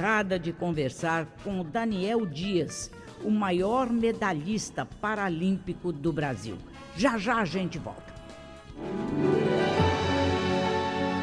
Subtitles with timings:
[0.00, 2.90] honrada de conversar com o Daniel Dias,
[3.22, 6.56] o maior medalhista paralímpico do Brasil.
[6.96, 8.10] Já já a gente volta.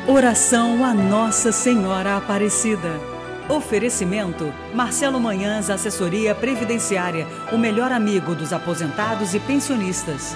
[0.07, 2.99] Oração a Nossa Senhora Aparecida.
[3.49, 10.36] Oferecimento: Marcelo Manhãs, Assessoria Previdenciária, o melhor amigo dos aposentados e pensionistas.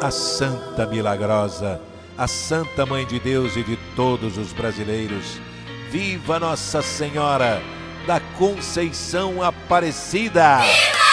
[0.00, 1.80] A Santa Milagrosa,
[2.16, 5.40] a Santa Mãe de Deus e de todos os brasileiros.
[5.90, 7.62] Viva Nossa Senhora
[8.06, 10.58] da Conceição Aparecida!
[10.58, 11.04] Viva!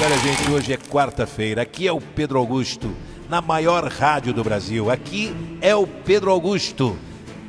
[0.00, 1.62] E olha, gente, hoje é quarta-feira.
[1.62, 2.94] Aqui é o Pedro Augusto,
[3.28, 4.90] na maior rádio do Brasil.
[4.90, 6.96] Aqui é o Pedro Augusto,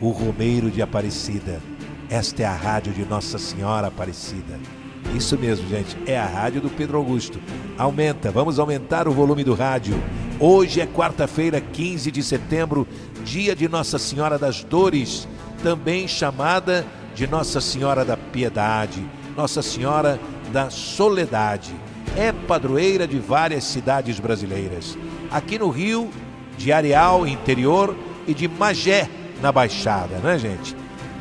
[0.02, 1.62] o Romeiro de Aparecida.
[2.10, 4.60] Esta é a rádio de Nossa Senhora Aparecida.
[5.16, 7.40] Isso mesmo, gente, é a rádio do Pedro Augusto.
[7.78, 10.02] Aumenta, vamos aumentar o volume do rádio.
[10.40, 12.88] Hoje é quarta-feira, 15 de setembro,
[13.26, 15.28] dia de Nossa Senhora das Dores,
[15.64, 19.04] também chamada de Nossa Senhora da Piedade,
[19.36, 20.20] Nossa Senhora
[20.54, 21.74] da Soledade.
[22.16, 24.98] É padroeira de várias cidades brasileiras.
[25.32, 26.10] Aqui no Rio,
[26.58, 27.96] de Areal, interior,
[28.28, 29.10] e de Magé,
[29.42, 30.76] na Baixada, né, gente?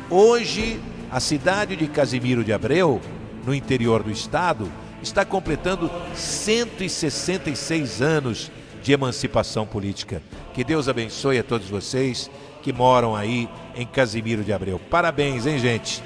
[0.09, 0.79] Hoje,
[1.11, 3.01] a cidade de Casimiro de Abreu
[3.45, 8.51] no interior do estado, está completando 166 anos
[8.81, 10.21] de emancipação política.
[10.53, 12.29] Que Deus abençoe a todos vocês
[12.61, 14.79] que moram aí em Casimiro de Abreu.
[14.89, 16.03] Parabéns, hein, gente?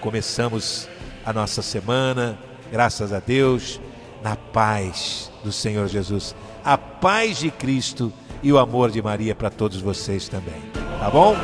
[0.00, 0.88] Começamos
[1.24, 2.38] a nossa semana,
[2.70, 3.80] graças a Deus,
[4.22, 6.34] na paz do Senhor Jesus.
[6.64, 8.12] A paz de Cristo
[8.42, 10.60] e o amor de Maria para todos vocês também.
[10.98, 11.36] Tá bom?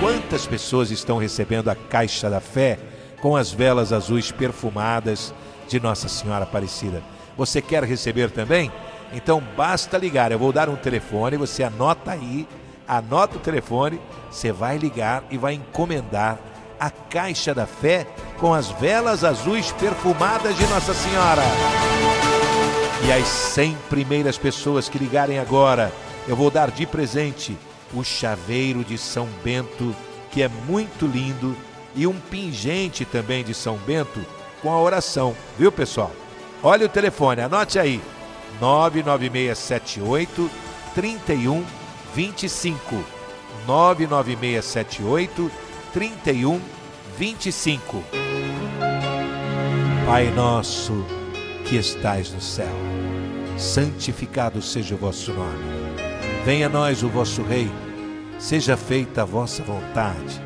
[0.00, 2.78] Quantas pessoas estão recebendo a caixa da fé?
[3.20, 5.34] Com as velas azuis perfumadas
[5.68, 7.02] de Nossa Senhora Aparecida.
[7.36, 8.72] Você quer receber também?
[9.12, 10.32] Então basta ligar.
[10.32, 12.46] Eu vou dar um telefone, você anota aí,
[12.86, 14.00] anota o telefone,
[14.30, 16.38] você vai ligar e vai encomendar
[16.78, 18.06] a caixa da fé
[18.38, 21.42] com as velas azuis perfumadas de Nossa Senhora.
[23.06, 25.92] E as 100 primeiras pessoas que ligarem agora,
[26.26, 27.56] eu vou dar de presente
[27.94, 29.94] o chaveiro de São Bento,
[30.30, 31.56] que é muito lindo
[31.96, 34.24] e um pingente também de São Bento
[34.60, 36.12] com a oração, viu pessoal?
[36.62, 38.00] Olha o telefone, anote aí:
[38.60, 40.50] 99678
[40.94, 43.04] 3125.
[43.66, 45.50] 99678
[45.92, 48.04] 3125.
[50.06, 51.04] Pai nosso
[51.64, 52.76] que estais no céu,
[53.58, 55.64] santificado seja o vosso nome.
[56.44, 57.74] Venha a nós o vosso reino,
[58.38, 60.45] seja feita a vossa vontade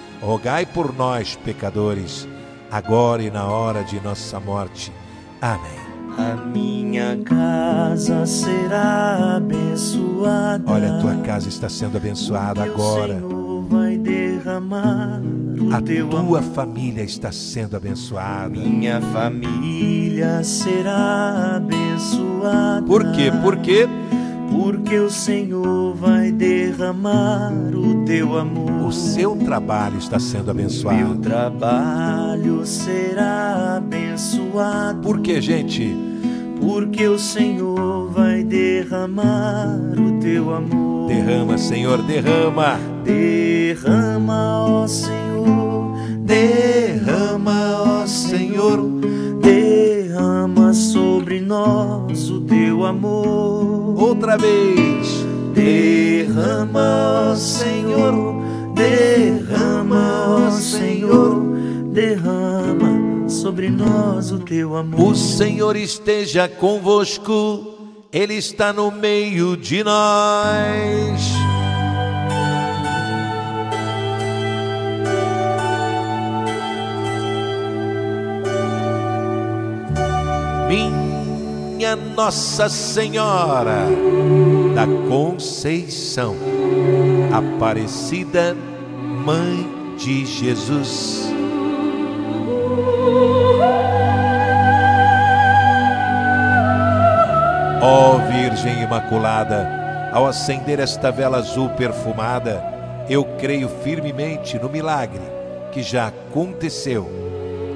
[0.21, 2.27] rogai por nós, pecadores,
[2.71, 4.91] agora e na hora de nossa morte.
[5.41, 5.81] Amém.
[6.17, 10.63] A minha casa será abençoada.
[10.67, 13.21] Olha, a tua casa está sendo abençoada agora.
[13.99, 15.21] derramar
[15.59, 16.41] o A teu tua amor.
[16.43, 18.49] família está sendo abençoada.
[18.49, 22.85] Minha família será abençoada.
[22.85, 23.31] Por quê?
[23.41, 23.87] Porque
[24.51, 28.87] Porque o Senhor vai derramar o teu amor.
[28.87, 31.17] o seu trabalho está sendo Meu abençoado.
[31.21, 34.99] trabalho será abençoado.
[35.01, 35.95] Por quê, gente?
[36.59, 41.07] Porque o Senhor vai derramar o teu amor.
[41.07, 42.77] Derrama, Senhor, derrama.
[43.03, 45.95] Derrama, ó Senhor.
[46.19, 48.79] Derrama, ó Senhor.
[50.71, 54.01] Derrama sobre nós o teu amor.
[54.01, 55.25] Outra vez.
[55.53, 58.13] Derrama, Senhor.
[58.73, 61.43] Derrama, Senhor.
[61.91, 65.11] Derrama sobre nós o teu amor.
[65.11, 67.77] O Senhor esteja convosco,
[68.11, 70.90] Ele está no meio de nós.
[81.95, 83.85] Nossa Senhora
[84.73, 86.35] da Conceição,
[87.33, 88.55] Aparecida
[89.25, 91.31] Mãe de Jesus.
[97.81, 102.63] Ó Virgem Imaculada, ao acender esta vela azul perfumada,
[103.09, 105.21] eu creio firmemente no milagre
[105.71, 107.09] que já aconteceu.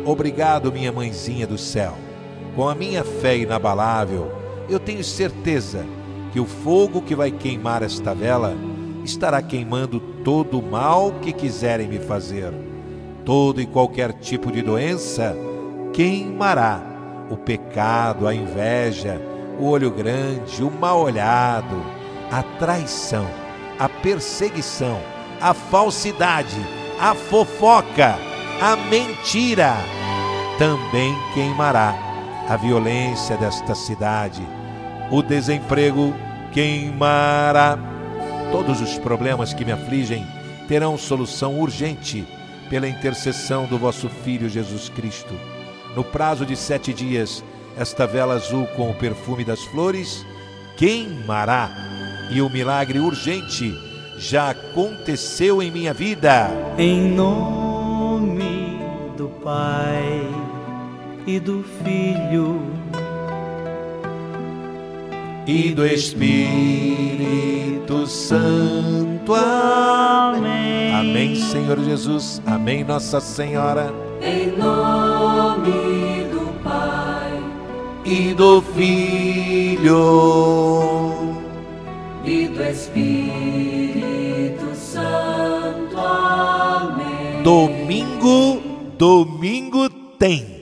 [0.06, 2.05] Obrigado, minha mãezinha do céu.
[2.56, 4.32] Com a minha fé inabalável,
[4.70, 5.86] eu tenho certeza
[6.32, 8.56] que o fogo que vai queimar esta vela
[9.04, 12.54] estará queimando todo o mal que quiserem me fazer.
[13.26, 15.36] Todo e qualquer tipo de doença
[15.92, 16.82] queimará
[17.30, 19.22] o pecado, a inveja,
[19.60, 21.76] o olho grande, o mal olhado,
[22.32, 23.28] a traição,
[23.78, 25.00] a perseguição,
[25.42, 26.60] a falsidade,
[27.02, 28.16] a fofoca,
[28.62, 29.74] a mentira.
[30.58, 32.05] Também queimará
[32.48, 34.42] a violência desta cidade,
[35.12, 36.14] o desemprego
[36.52, 37.78] queimará.
[38.52, 40.26] Todos os problemas que me afligem
[40.68, 42.26] terão solução urgente
[42.70, 45.34] pela intercessão do vosso Filho Jesus Cristo.
[45.96, 47.44] No prazo de sete dias,
[47.78, 50.26] esta vela azul com o perfume das flores
[50.78, 51.70] queimará
[52.32, 53.74] e o milagre urgente
[54.18, 56.50] já aconteceu em minha vida.
[56.78, 58.80] Em nome
[59.18, 59.95] do Pai
[61.28, 62.62] e do Filho
[65.48, 66.36] E do Espírito
[68.08, 69.34] Santo.
[69.34, 70.94] Amém.
[70.94, 72.42] Amém, Senhor Jesus.
[72.46, 73.94] Amém, Nossa Senhora.
[74.22, 77.40] Em nome do Pai
[78.04, 79.96] E do Filho.
[82.26, 83.16] e do Espírito
[84.76, 85.96] Santo.
[85.96, 87.44] Amém.
[87.44, 88.62] Domingo,
[88.98, 89.88] domingo
[90.18, 90.55] tem.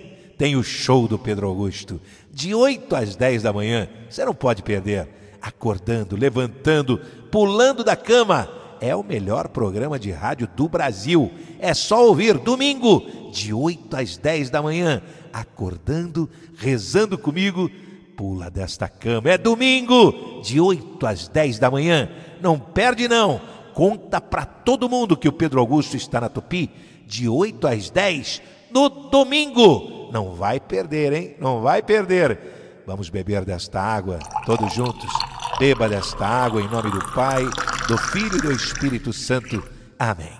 [0.43, 2.01] Tem o show do Pedro Augusto.
[2.29, 3.87] De 8 às 10 da manhã.
[4.09, 5.07] Você não pode perder.
[5.41, 6.99] Acordando, levantando,
[7.31, 8.49] pulando da cama.
[8.81, 11.31] É o melhor programa de rádio do Brasil.
[11.59, 15.01] É só ouvir domingo, de 8 às 10 da manhã.
[15.31, 17.71] Acordando, rezando comigo.
[18.17, 19.29] Pula desta cama.
[19.29, 22.09] É domingo, de 8 às 10 da manhã.
[22.41, 23.39] Não perde, não.
[23.73, 26.69] Conta para todo mundo que o Pedro Augusto está na Tupi,
[27.07, 28.41] de 8 às 10,
[28.73, 30.02] no domingo.
[30.13, 31.35] Não vai perder, hein?
[31.39, 32.83] Não vai perder.
[32.85, 35.09] Vamos beber desta água, todos juntos.
[35.57, 37.43] Beba desta água em nome do Pai,
[37.87, 39.63] do Filho e do Espírito Santo.
[39.97, 40.31] Amém.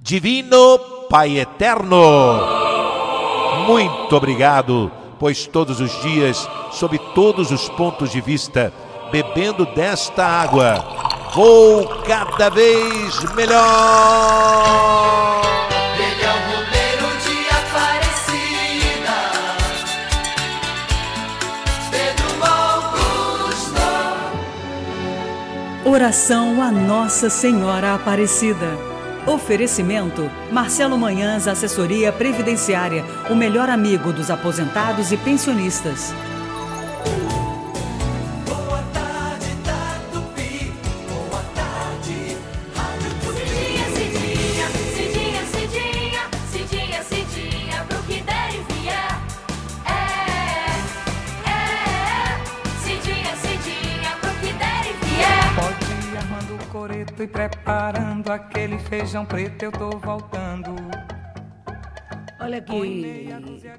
[0.00, 2.42] Divino Pai Eterno,
[3.68, 4.90] muito obrigado,
[5.20, 8.72] pois todos os dias, sob todos os pontos de vista,
[9.12, 10.84] bebendo desta água,
[11.32, 14.84] vou cada vez melhor.
[25.94, 28.66] Oração a Nossa Senhora Aparecida.
[29.28, 36.12] Oferecimento: Marcelo Manhãs, Assessoria Previdenciária, o melhor amigo dos aposentados e pensionistas.
[56.92, 60.74] E preparando aquele feijão preto, eu tô voltando.
[62.38, 63.28] Olha que,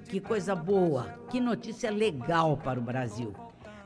[0.09, 3.31] que coisa boa, que notícia legal para o Brasil.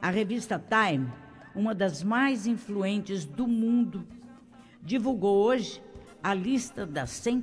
[0.02, 1.12] A revista Time,
[1.54, 4.08] uma das mais influentes do mundo,
[4.82, 5.84] divulgou hoje
[6.24, 7.42] a lista das 100